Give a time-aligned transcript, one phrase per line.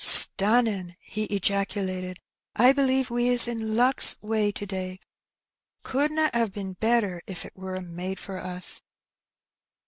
[0.01, 2.19] ^' Stunnin'!" he ejaculated;
[2.55, 4.99] I believe we is in luck^s way to day.
[5.83, 8.81] Couldna have bin better if it were a made for us.